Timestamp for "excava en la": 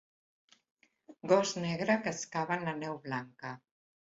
2.17-2.77